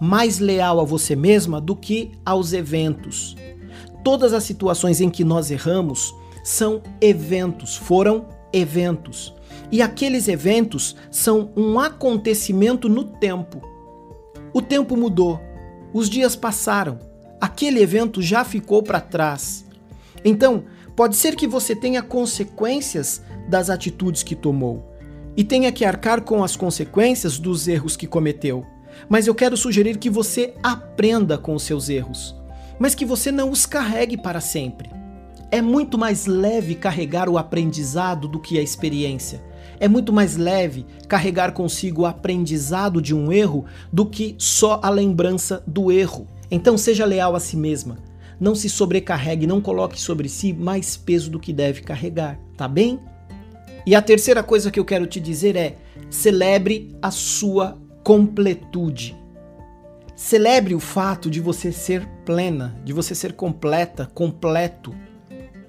mais 0.00 0.38
leal 0.38 0.80
a 0.80 0.84
você 0.84 1.14
mesma 1.14 1.60
do 1.60 1.76
que 1.76 2.12
aos 2.24 2.54
eventos. 2.54 3.36
Todas 4.02 4.32
as 4.32 4.42
situações 4.42 5.02
em 5.02 5.10
que 5.10 5.24
nós 5.24 5.50
erramos 5.50 6.14
são 6.42 6.82
eventos, 7.02 7.76
foram 7.76 8.28
eventos. 8.50 9.34
E 9.70 9.82
aqueles 9.82 10.26
eventos 10.26 10.96
são 11.10 11.50
um 11.54 11.78
acontecimento 11.78 12.88
no 12.88 13.04
tempo. 13.04 13.60
O 14.54 14.62
tempo 14.62 14.96
mudou, 14.96 15.38
os 15.92 16.08
dias 16.08 16.34
passaram, 16.34 16.98
aquele 17.38 17.78
evento 17.82 18.22
já 18.22 18.42
ficou 18.42 18.82
para 18.82 19.02
trás. 19.02 19.66
Então, 20.24 20.64
pode 20.96 21.14
ser 21.14 21.36
que 21.36 21.46
você 21.46 21.76
tenha 21.76 22.00
consequências 22.00 23.20
das 23.50 23.68
atitudes 23.68 24.22
que 24.22 24.34
tomou 24.34 24.91
e 25.36 25.44
tenha 25.44 25.72
que 25.72 25.84
arcar 25.84 26.22
com 26.22 26.44
as 26.44 26.56
consequências 26.56 27.38
dos 27.38 27.68
erros 27.68 27.96
que 27.96 28.06
cometeu. 28.06 28.66
Mas 29.08 29.26
eu 29.26 29.34
quero 29.34 29.56
sugerir 29.56 29.98
que 29.98 30.10
você 30.10 30.54
aprenda 30.62 31.38
com 31.38 31.54
os 31.54 31.62
seus 31.62 31.88
erros, 31.88 32.34
mas 32.78 32.94
que 32.94 33.04
você 33.04 33.32
não 33.32 33.50
os 33.50 33.66
carregue 33.66 34.16
para 34.16 34.40
sempre. 34.40 34.90
É 35.50 35.60
muito 35.60 35.98
mais 35.98 36.26
leve 36.26 36.74
carregar 36.74 37.28
o 37.28 37.36
aprendizado 37.36 38.26
do 38.26 38.40
que 38.40 38.58
a 38.58 38.62
experiência. 38.62 39.42
É 39.78 39.88
muito 39.88 40.12
mais 40.12 40.36
leve 40.36 40.86
carregar 41.08 41.52
consigo 41.52 42.02
o 42.02 42.06
aprendizado 42.06 43.02
de 43.02 43.14
um 43.14 43.32
erro 43.32 43.64
do 43.92 44.06
que 44.06 44.34
só 44.38 44.80
a 44.82 44.88
lembrança 44.88 45.62
do 45.66 45.92
erro. 45.92 46.26
Então 46.50 46.78
seja 46.78 47.04
leal 47.04 47.34
a 47.34 47.40
si 47.40 47.56
mesma. 47.56 47.98
Não 48.40 48.54
se 48.54 48.68
sobrecarregue, 48.68 49.46
não 49.46 49.60
coloque 49.60 50.00
sobre 50.00 50.28
si 50.28 50.52
mais 50.52 50.96
peso 50.96 51.30
do 51.30 51.38
que 51.38 51.52
deve 51.52 51.82
carregar, 51.82 52.38
tá 52.56 52.66
bem? 52.66 52.98
E 53.86 53.94
a 53.94 54.02
terceira 54.02 54.42
coisa 54.42 54.70
que 54.70 54.78
eu 54.78 54.84
quero 54.84 55.06
te 55.06 55.20
dizer 55.20 55.56
é: 55.56 55.76
celebre 56.10 56.96
a 57.00 57.10
sua 57.10 57.78
completude. 58.02 59.16
Celebre 60.14 60.74
o 60.74 60.80
fato 60.80 61.30
de 61.30 61.40
você 61.40 61.72
ser 61.72 62.06
plena, 62.24 62.80
de 62.84 62.92
você 62.92 63.14
ser 63.14 63.32
completa, 63.32 64.10
completo. 64.14 64.94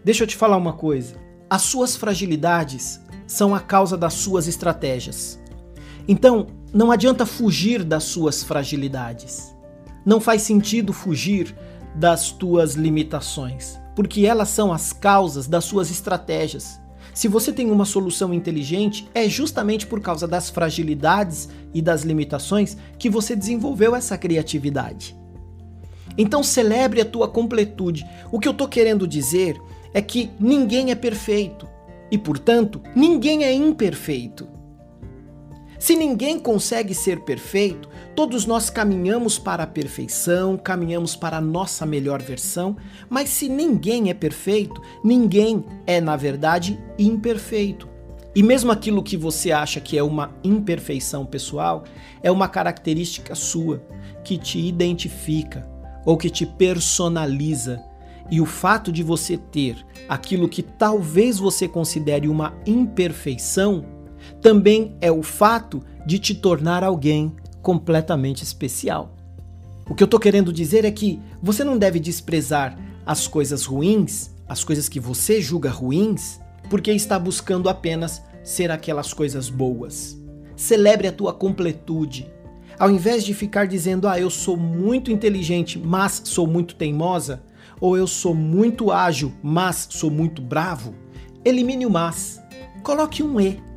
Deixa 0.03 0.23
eu 0.23 0.27
te 0.27 0.35
falar 0.35 0.57
uma 0.57 0.73
coisa. 0.73 1.15
As 1.49 1.63
suas 1.63 1.95
fragilidades 1.95 3.01
são 3.25 3.55
a 3.55 3.59
causa 3.59 3.97
das 3.97 4.13
suas 4.13 4.47
estratégias. 4.47 5.39
Então, 6.07 6.47
não 6.73 6.91
adianta 6.91 7.25
fugir 7.25 7.83
das 7.83 8.03
suas 8.03 8.43
fragilidades. 8.43 9.55
Não 10.05 10.19
faz 10.19 10.41
sentido 10.41 10.91
fugir 10.91 11.55
das 11.95 12.31
tuas 12.31 12.73
limitações, 12.73 13.79
porque 13.95 14.25
elas 14.25 14.49
são 14.49 14.73
as 14.73 14.91
causas 14.91 15.47
das 15.47 15.63
suas 15.63 15.89
estratégias. 15.89 16.81
Se 17.13 17.27
você 17.27 17.53
tem 17.53 17.69
uma 17.69 17.85
solução 17.85 18.33
inteligente, 18.33 19.07
é 19.13 19.29
justamente 19.29 19.85
por 19.85 20.01
causa 20.01 20.27
das 20.27 20.49
fragilidades 20.49 21.47
e 21.73 21.81
das 21.81 22.01
limitações 22.03 22.75
que 22.97 23.09
você 23.09 23.35
desenvolveu 23.35 23.95
essa 23.95 24.17
criatividade. 24.17 25.15
Então 26.17 26.43
celebre 26.43 27.01
a 27.01 27.05
tua 27.05 27.27
completude. 27.27 28.05
O 28.31 28.39
que 28.39 28.47
eu 28.47 28.51
estou 28.51 28.67
querendo 28.67 29.07
dizer 29.07 29.59
é 29.93 30.01
que 30.01 30.31
ninguém 30.39 30.91
é 30.91 30.95
perfeito 30.95 31.67
e, 32.11 32.17
portanto, 32.17 32.81
ninguém 32.95 33.43
é 33.43 33.53
imperfeito. 33.53 34.47
Se 35.83 35.97
ninguém 35.97 36.39
consegue 36.39 36.95
ser 36.95 37.19
perfeito, 37.23 37.89
todos 38.15 38.45
nós 38.45 38.69
caminhamos 38.69 39.37
para 39.37 39.63
a 39.63 39.67
perfeição, 39.67 40.55
caminhamos 40.55 41.13
para 41.13 41.35
a 41.35 41.41
nossa 41.41 41.85
melhor 41.85 42.21
versão, 42.21 42.77
mas 43.09 43.27
se 43.27 43.49
ninguém 43.49 44.09
é 44.09 44.13
perfeito, 44.13 44.81
ninguém 45.03 45.65
é, 45.85 45.99
na 45.99 46.15
verdade, 46.15 46.81
imperfeito. 46.97 47.89
E 48.33 48.41
mesmo 48.41 48.71
aquilo 48.71 49.03
que 49.03 49.17
você 49.17 49.51
acha 49.51 49.81
que 49.81 49.97
é 49.97 50.01
uma 50.01 50.33
imperfeição 50.41 51.25
pessoal, 51.25 51.83
é 52.21 52.31
uma 52.31 52.47
característica 52.47 53.35
sua, 53.35 53.85
que 54.23 54.37
te 54.37 54.65
identifica 54.65 55.69
ou 56.05 56.15
que 56.15 56.29
te 56.29 56.45
personaliza. 56.45 57.83
E 58.31 58.39
o 58.39 58.45
fato 58.45 58.89
de 58.89 59.03
você 59.03 59.35
ter 59.35 59.85
aquilo 60.07 60.47
que 60.47 60.63
talvez 60.63 61.39
você 61.39 61.67
considere 61.67 62.29
uma 62.29 62.53
imperfeição 62.65 63.92
também 64.43 64.93
é 64.99 65.09
o 65.09 65.23
fato 65.23 65.81
de 66.05 66.19
te 66.19 66.35
tornar 66.35 66.83
alguém 66.83 67.33
completamente 67.61 68.43
especial. 68.43 69.15
O 69.89 69.95
que 69.95 70.03
eu 70.03 70.05
estou 70.05 70.19
querendo 70.19 70.51
dizer 70.51 70.83
é 70.83 70.91
que 70.91 71.17
você 71.41 71.63
não 71.63 71.77
deve 71.77 71.97
desprezar 71.97 72.77
as 73.05 73.25
coisas 73.25 73.63
ruins, 73.63 74.31
as 74.47 74.61
coisas 74.61 74.89
que 74.89 74.99
você 74.99 75.41
julga 75.41 75.69
ruins, 75.69 76.41
porque 76.69 76.91
está 76.91 77.17
buscando 77.17 77.69
apenas 77.69 78.21
ser 78.43 78.69
aquelas 78.69 79.13
coisas 79.13 79.49
boas. 79.49 80.17
Celebre 80.57 81.07
a 81.07 81.13
tua 81.13 81.33
completude. 81.33 82.29
Ao 82.77 82.91
invés 82.91 83.23
de 83.23 83.33
ficar 83.33 83.65
dizendo, 83.65 84.09
ah, 84.09 84.19
eu 84.19 84.29
sou 84.29 84.57
muito 84.57 85.09
inteligente, 85.09 85.79
mas 85.79 86.21
sou 86.25 86.45
muito 86.45 86.75
teimosa, 86.75 87.41
ou 87.79 87.95
eu 87.95 88.07
sou 88.07 88.35
muito 88.35 88.91
ágil, 88.91 89.31
mas 89.41 89.87
sou 89.89 90.11
muito 90.11 90.41
bravo, 90.41 90.93
elimine 91.45 91.85
o 91.85 91.89
mas. 91.89 92.41
Coloque 92.83 93.23
um 93.23 93.39
e 93.39 93.72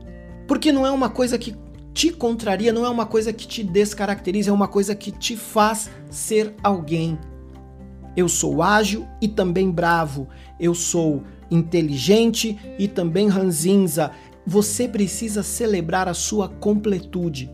porque 0.47 0.73
não 0.73 0.87
é 0.87 0.91
uma 0.91 1.09
coisa 1.09 1.39
que 1.39 1.55
te 1.93 2.11
contraria, 2.11 2.73
não 2.73 2.85
é 2.85 2.91
uma 2.91 3.07
coisa 3.07 3.33
que 3.33 3.47
te 3.47 3.63
descaracteriza, 3.63 4.51
é 4.51 4.53
uma 4.53 4.69
coisa 4.69 4.95
que 4.95 5.11
te 5.11 5.37
faz 5.37 5.91
ser 6.11 6.55
alguém. 6.63 7.19
Eu 8.17 8.29
sou 8.29 8.63
ágil 8.63 9.07
e 9.21 9.29
também 9.29 9.71
bravo. 9.71 10.29
Eu 10.59 10.75
sou 10.75 11.23
inteligente 11.51 12.59
e 12.79 12.89
também 12.89 13.29
ranzinza. 13.29 14.11
Você 14.47 14.89
precisa 14.89 15.43
celebrar 15.43 16.09
a 16.09 16.15
sua 16.15 16.49
completude. 16.49 17.51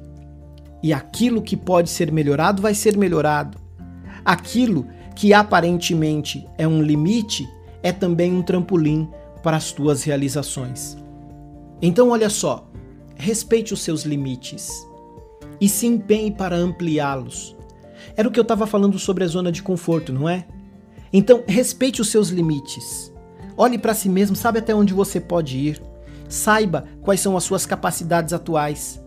E 0.83 0.93
aquilo 0.93 1.43
que 1.43 1.57
pode 1.57 1.89
ser 1.89 2.11
melhorado 2.11 2.61
vai 2.61 2.75
ser 2.75 2.97
melhorado. 2.97 3.59
Aquilo 4.25 4.87
que 5.15 5.33
aparentemente 5.33 6.47
é 6.59 6.67
um 6.67 6.83
limite 6.83 7.49
é 7.83 7.93
também 7.93 8.33
um 8.33 8.43
trampolim 8.43 9.09
para 9.43 9.57
as 9.57 9.73
tuas 9.73 10.05
realizações. 10.05 10.97
Então, 11.81 12.11
olha 12.11 12.31
só, 12.31 12.72
respeite 13.17 13.73
os 13.73 13.83
seus 13.83 14.03
limites 14.03 14.71
e 15.61 15.69
se 15.69 15.87
empenhe 15.87 16.31
para 16.31 16.57
ampliá-los. 16.57 17.57
Era 18.17 18.29
o 18.29 18.33
que 18.33 18.39
eu 18.39 18.43
estava 18.43 18.67
falando 18.67 18.99
sobre 18.99 19.25
a 19.25 19.29
zona 19.29 19.53
de 19.53 19.63
conforto, 19.63 20.13
não 20.13 20.29
é? 20.29 20.47
Então, 21.13 21.45
respeite 21.47 22.01
os 22.01 22.11
seus 22.11 22.29
limites. 22.29 23.13
Olhe 23.57 23.79
para 23.79 23.95
si 23.95 24.09
mesmo, 24.09 24.35
sabe 24.35 24.59
até 24.59 24.75
onde 24.75 24.95
você 24.95 25.21
pode 25.21 25.59
ir. 25.59 25.83
Saiba 26.29 26.85
quais 27.03 27.21
são 27.21 27.37
as 27.37 27.45
suas 27.45 27.67
capacidades 27.67 28.33
atuais. 28.33 29.01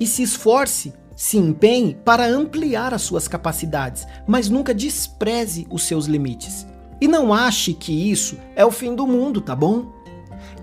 E 0.00 0.06
se 0.06 0.22
esforce, 0.22 0.94
se 1.16 1.36
empenhe 1.36 1.94
para 2.04 2.26
ampliar 2.26 2.94
as 2.94 3.02
suas 3.02 3.26
capacidades, 3.26 4.06
mas 4.26 4.48
nunca 4.48 4.72
despreze 4.72 5.66
os 5.68 5.82
seus 5.82 6.06
limites. 6.06 6.66
E 7.00 7.08
não 7.08 7.34
ache 7.34 7.74
que 7.74 8.10
isso 8.10 8.38
é 8.54 8.64
o 8.64 8.70
fim 8.70 8.94
do 8.94 9.06
mundo, 9.06 9.40
tá 9.40 9.54
bom? 9.54 9.92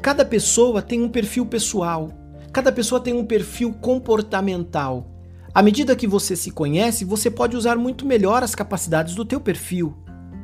Cada 0.02 0.24
pessoa 0.24 0.82
tem 0.82 1.02
um 1.04 1.10
perfil 1.10 1.46
pessoal, 1.46 2.10
Cada 2.56 2.72
pessoa 2.72 3.02
tem 3.02 3.14
um 3.14 3.26
perfil 3.26 3.74
comportamental. 3.74 5.12
À 5.54 5.62
medida 5.62 5.94
que 5.94 6.08
você 6.08 6.38
se 6.38 6.52
conhece, 6.52 7.04
você 7.04 7.30
pode 7.30 7.58
usar 7.58 7.76
muito 7.76 8.06
melhor 8.06 8.44
as 8.44 8.56
capacidades 8.56 9.14
do 9.14 9.26
teu 9.26 9.42
perfil. 9.42 9.94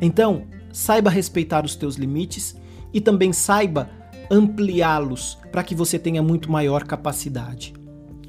Então, 0.01 0.45
saiba 0.73 1.09
respeitar 1.09 1.63
os 1.63 1.73
teus 1.73 1.95
limites 1.95 2.53
e 2.93 2.99
também 2.99 3.31
saiba 3.31 3.89
ampliá-los 4.29 5.37
para 5.53 5.63
que 5.63 5.73
você 5.73 5.97
tenha 5.97 6.21
muito 6.21 6.51
maior 6.51 6.83
capacidade. 6.83 7.73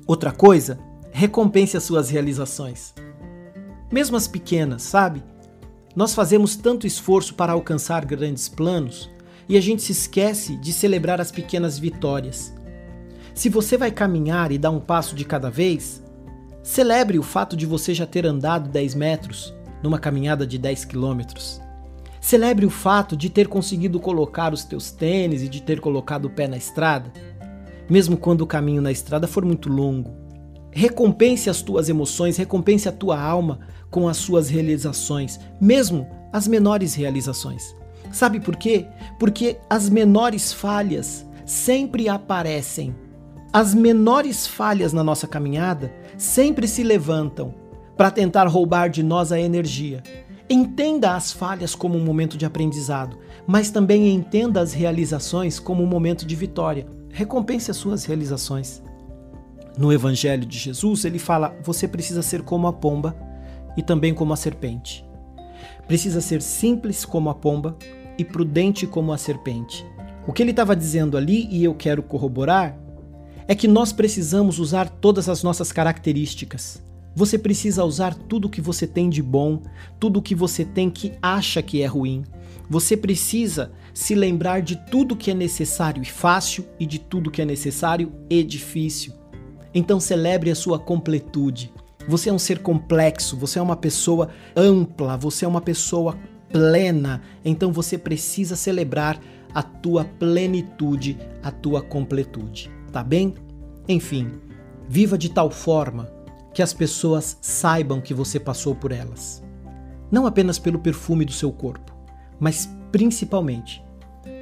Outra 0.06 0.30
coisa, 0.30 0.78
recompense 1.10 1.76
as 1.76 1.82
suas 1.82 2.08
realizações. 2.08 2.94
Mesmo 3.90 4.16
as 4.16 4.28
pequenas, 4.28 4.82
sabe? 4.82 5.24
Nós 5.96 6.14
fazemos 6.14 6.54
tanto 6.54 6.86
esforço 6.86 7.34
para 7.34 7.50
alcançar 7.52 8.04
grandes 8.04 8.48
planos 8.48 9.10
e 9.48 9.56
a 9.56 9.60
gente 9.60 9.82
se 9.82 9.90
esquece 9.90 10.56
de 10.56 10.72
celebrar 10.72 11.20
as 11.20 11.32
pequenas 11.32 11.80
vitórias. 11.80 12.54
Se 13.34 13.48
você 13.48 13.78
vai 13.78 13.90
caminhar 13.90 14.52
e 14.52 14.58
dar 14.58 14.70
um 14.70 14.80
passo 14.80 15.14
de 15.14 15.24
cada 15.24 15.50
vez, 15.50 16.02
celebre 16.62 17.18
o 17.18 17.22
fato 17.22 17.56
de 17.56 17.64
você 17.64 17.94
já 17.94 18.06
ter 18.06 18.26
andado 18.26 18.68
10 18.68 18.94
metros 18.94 19.54
numa 19.82 19.98
caminhada 19.98 20.46
de 20.46 20.58
10 20.58 20.84
quilômetros. 20.84 21.60
Celebre 22.20 22.66
o 22.66 22.70
fato 22.70 23.16
de 23.16 23.30
ter 23.30 23.48
conseguido 23.48 23.98
colocar 23.98 24.52
os 24.52 24.64
teus 24.64 24.90
tênis 24.92 25.42
e 25.42 25.48
de 25.48 25.62
ter 25.62 25.80
colocado 25.80 26.26
o 26.26 26.30
pé 26.30 26.46
na 26.46 26.58
estrada, 26.58 27.10
mesmo 27.88 28.16
quando 28.16 28.42
o 28.42 28.46
caminho 28.46 28.82
na 28.82 28.92
estrada 28.92 29.26
for 29.26 29.44
muito 29.44 29.68
longo. 29.68 30.14
Recompense 30.70 31.50
as 31.50 31.62
tuas 31.62 31.88
emoções, 31.88 32.36
recompense 32.36 32.88
a 32.88 32.92
tua 32.92 33.20
alma 33.20 33.60
com 33.90 34.08
as 34.08 34.18
suas 34.18 34.48
realizações, 34.48 35.40
mesmo 35.60 36.06
as 36.32 36.46
menores 36.46 36.94
realizações. 36.94 37.74
Sabe 38.12 38.40
por 38.40 38.56
quê? 38.56 38.86
Porque 39.18 39.56
as 39.68 39.88
menores 39.88 40.52
falhas 40.52 41.26
sempre 41.44 42.08
aparecem 42.08 42.94
as 43.52 43.74
menores 43.74 44.46
falhas 44.46 44.94
na 44.94 45.04
nossa 45.04 45.28
caminhada 45.28 45.92
sempre 46.16 46.66
se 46.66 46.82
levantam 46.82 47.54
para 47.96 48.10
tentar 48.10 48.46
roubar 48.46 48.88
de 48.88 49.02
nós 49.02 49.30
a 49.30 49.38
energia. 49.38 50.02
Entenda 50.48 51.14
as 51.14 51.32
falhas 51.32 51.74
como 51.74 51.98
um 51.98 52.04
momento 52.04 52.38
de 52.38 52.46
aprendizado, 52.46 53.18
mas 53.46 53.70
também 53.70 54.08
entenda 54.08 54.60
as 54.60 54.72
realizações 54.72 55.60
como 55.60 55.82
um 55.82 55.86
momento 55.86 56.24
de 56.24 56.34
vitória. 56.34 56.86
Recompense 57.10 57.70
as 57.70 57.76
suas 57.76 58.06
realizações. 58.06 58.82
No 59.76 59.92
Evangelho 59.92 60.46
de 60.46 60.58
Jesus, 60.58 61.04
ele 61.04 61.18
fala: 61.18 61.54
você 61.62 61.86
precisa 61.86 62.22
ser 62.22 62.42
como 62.42 62.66
a 62.66 62.72
pomba 62.72 63.14
e 63.76 63.82
também 63.82 64.14
como 64.14 64.32
a 64.32 64.36
serpente. 64.36 65.04
Precisa 65.86 66.22
ser 66.22 66.40
simples 66.40 67.04
como 67.04 67.28
a 67.28 67.34
pomba 67.34 67.76
e 68.16 68.24
prudente 68.24 68.86
como 68.86 69.12
a 69.12 69.18
serpente. 69.18 69.86
O 70.26 70.32
que 70.32 70.42
ele 70.42 70.52
estava 70.52 70.74
dizendo 70.74 71.16
ali, 71.16 71.48
e 71.50 71.64
eu 71.64 71.74
quero 71.74 72.02
corroborar, 72.02 72.78
é 73.46 73.54
que 73.54 73.68
nós 73.68 73.92
precisamos 73.92 74.58
usar 74.58 74.88
todas 74.88 75.28
as 75.28 75.42
nossas 75.42 75.72
características. 75.72 76.82
Você 77.14 77.38
precisa 77.38 77.84
usar 77.84 78.14
tudo 78.14 78.48
que 78.48 78.60
você 78.60 78.86
tem 78.86 79.10
de 79.10 79.22
bom, 79.22 79.60
tudo 80.00 80.22
que 80.22 80.34
você 80.34 80.64
tem 80.64 80.88
que 80.88 81.12
acha 81.20 81.62
que 81.62 81.82
é 81.82 81.86
ruim. 81.86 82.24
Você 82.70 82.96
precisa 82.96 83.72
se 83.92 84.14
lembrar 84.14 84.62
de 84.62 84.76
tudo 84.90 85.16
que 85.16 85.30
é 85.30 85.34
necessário 85.34 86.02
e 86.02 86.06
fácil 86.06 86.64
e 86.80 86.86
de 86.86 86.98
tudo 86.98 87.30
que 87.30 87.42
é 87.42 87.44
necessário 87.44 88.12
e 88.30 88.42
difícil. 88.42 89.12
Então 89.74 90.00
celebre 90.00 90.50
a 90.50 90.54
sua 90.54 90.78
completude. 90.78 91.72
Você 92.08 92.30
é 92.30 92.32
um 92.32 92.38
ser 92.38 92.60
complexo, 92.60 93.36
você 93.36 93.58
é 93.58 93.62
uma 93.62 93.76
pessoa 93.76 94.30
ampla, 94.56 95.16
você 95.16 95.44
é 95.44 95.48
uma 95.48 95.60
pessoa 95.60 96.18
plena. 96.50 97.22
Então 97.44 97.72
você 97.72 97.96
precisa 97.96 98.56
celebrar 98.56 99.20
a 99.54 99.62
tua 99.62 100.04
plenitude, 100.04 101.18
a 101.42 101.50
tua 101.50 101.82
completude, 101.82 102.70
tá 102.92 103.02
bem? 103.02 103.34
Enfim, 103.88 104.30
viva 104.88 105.16
de 105.16 105.30
tal 105.30 105.50
forma 105.50 106.08
que 106.52 106.62
as 106.62 106.72
pessoas 106.72 107.38
saibam 107.40 108.00
que 108.00 108.12
você 108.12 108.38
passou 108.38 108.74
por 108.74 108.92
elas. 108.92 109.42
Não 110.10 110.26
apenas 110.26 110.58
pelo 110.58 110.78
perfume 110.78 111.24
do 111.24 111.32
seu 111.32 111.50
corpo, 111.50 111.92
mas 112.38 112.68
principalmente 112.92 113.82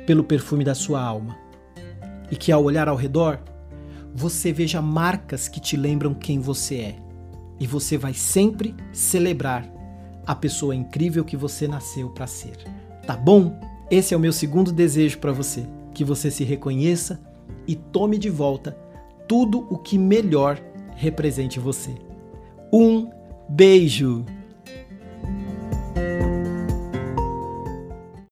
pelo 0.05 0.25
perfume 0.25 0.65
da 0.65 0.75
sua 0.75 1.01
alma. 1.01 1.39
E 2.31 2.37
que 2.37 2.51
ao 2.51 2.65
olhar 2.65 2.89
ao 2.89 2.97
redor, 2.97 3.41
você 4.13 4.53
veja 4.53 4.83
marcas 4.83 5.47
que 5.47 5.61
te 5.61 5.77
lembram 5.77 6.13
quem 6.13 6.41
você 6.41 6.77
é. 6.77 6.97
E 7.61 7.67
você 7.67 7.97
vai 7.97 8.15
sempre 8.15 8.75
celebrar 8.93 9.65
a 10.27 10.35
pessoa 10.35 10.75
incrível 10.75 11.25
que 11.25 11.37
você 11.37 11.69
nasceu 11.69 12.11
para 12.11 12.27
ser. 12.27 12.57
Tá 13.07 13.17
bom? 13.17 13.59
Esse 13.91 14.15
é 14.15 14.17
o 14.17 14.21
meu 14.21 14.33
segundo 14.33 14.73
desejo 14.73 15.19
para 15.19 15.33
você, 15.33 15.67
que 15.95 16.05
você 16.05 16.31
se 16.31 16.43
reconheça 16.43 17.21
e 17.67 17.75
tome 17.75 18.19
de 18.19 18.31
volta 18.31 18.77
tudo 19.29 19.67
o 19.71 19.79
que 19.79 19.97
melhor 19.97 20.61
represente 20.97 21.61
você. 21.61 21.95
Um 22.73 23.09
beijo! 23.49 24.25